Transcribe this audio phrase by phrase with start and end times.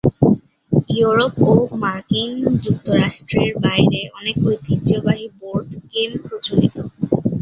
[0.91, 1.53] Europe ও
[1.81, 2.31] মার্কিন
[2.63, 6.75] যুক্তরাষ্ট্রের বাইরে, অনেক ঐতিহ্যবাহী বোর্ড গেম প্রচলিত।